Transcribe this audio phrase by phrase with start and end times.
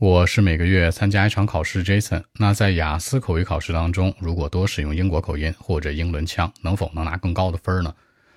[0.00, 2.22] 我是每个月参加一场考试，Jason。
[2.34, 7.92] 那在雅思口语考试当中，如果多使用英国口音或者英伦腔，能否能拿更高的分呢？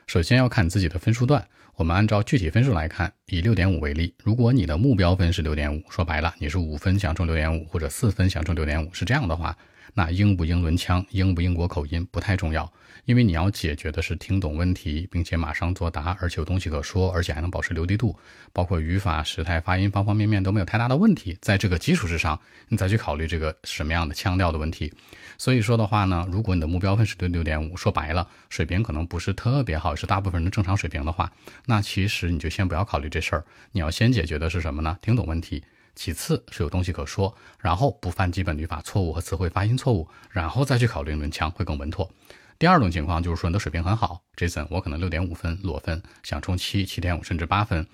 [0.08, 1.48] 首先要看自己的分数段。
[1.76, 9.56] 我们按照具体分数来看，以六点五为例，如果你的目标分是六点五，说白了你是五分想中六点五，或者四分想中六点五，是这样的话。
[9.94, 12.72] 那英不英伦腔，英不英国口音不太重要，
[13.06, 18.18] 因为你要解决的是听懂问题，并且马上作答，而且有东西可说，而且还能保持流利度，
[18.54, 21.38] 包括语法、时态、发音方方面面都没有太大的问题。
[21.42, 22.40] 在这个基础之上，
[22.70, 24.94] 你再去考虑这个什么样的腔调的问题。
[25.38, 31.32] 所以说的话呢，如果你的目标分是对六点五，说白了，水平可能不是特别好，是大部分人的正常水平的话，
[31.66, 34.98] 那其实你就先不要考虑这事儿，你要先解决的是什么呢？
[35.02, 35.64] 听懂问题。
[36.04, 42.10] 其次是有东西可说，然后不犯基本语法错误和词汇发音错误，然后再去考虑英伦腔会更稳妥。
[42.58, 47.86] 第二种情况就是说你的水平很好，Jason，我可能六点五分裸分，想冲七、七点五甚至八分。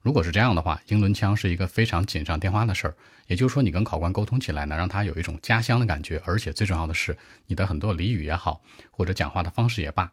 [0.00, 2.96] 如果是这样的话，英伦腔是一个非常锦上添花的事儿。
[3.28, 10.10] 也就是说，你跟考官沟通起来呢，让他有一种家乡的感觉，而且最重要的是，你的很多俚语也好，或者讲话的方式也罢，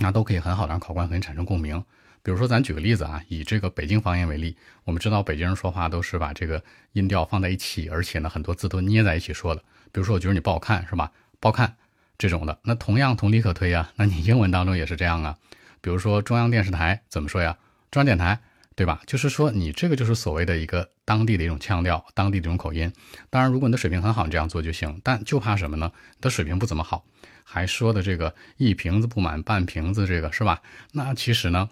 [0.00, 1.82] 那都可以很好的让考官和你产生共鸣。
[2.22, 6.62] 比如说，咱举个例子啊，以这个北京方言为例，我们知道北京人说话都是把这个
[6.92, 9.62] 音调放在一起，而且呢，很多字都捏在一起说的。
[9.92, 11.10] 比如说，我觉得你不好看，是吧？
[11.38, 11.76] 不好看
[12.18, 12.58] 这种的。
[12.64, 15.36] 那同样同理可推啊，那你英文当中也是这样啊。
[15.80, 17.56] 比如说中央电视台怎么说呀？
[17.90, 18.38] 中央电台，
[18.80, 18.98] 对吧？
[19.06, 22.90] 就是说你这个就是所谓的一个当地的一种腔调，当地的一种口音。
[23.28, 24.98] 当然，如果你的水平很好，你这样做就行。
[25.04, 25.92] 但就怕什么呢？
[26.16, 27.04] 你的水平不怎么好，
[27.44, 30.62] 还说的这个一瓶子不满半瓶子，这个是吧？
[30.92, 31.68] 那其实呢？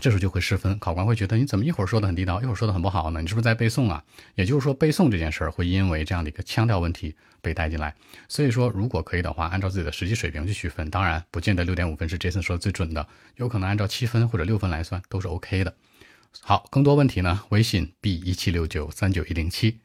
[0.00, 3.20] 这时候就会失分，考官会觉得你怎么一会儿说的很地道，一会儿说的很不好呢？
[3.20, 4.02] 你是不是在背诵啊？
[4.34, 7.94] 也就是说，背诵这件事儿会因为这样的一个腔调问题被带进来。
[8.30, 15.74] 所以说，如果可以的话，按照自己的实际水平去区分，当然不见得六点五分是 Jason 说的最准的，有可能按照七分或者六分来算都是 OK 的。
[16.42, 17.42] 好，更多问题呢？
[17.48, 19.80] 微信 b 一七六九三九一零七。